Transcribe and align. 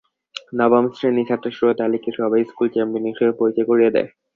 নবম 0.59 0.85
শ্রেণীর 0.95 1.27
ছাত্র 1.29 1.47
সুরত 1.57 1.77
আলীকে 1.85 2.11
সবাই 2.19 2.41
স্কুল 2.49 2.67
চ্যাম্পিয়ন 2.73 3.05
হিসেবে 3.11 3.33
পরিচয় 3.39 3.67
করিয়ে 3.69 3.93
দেয়। 3.95 4.09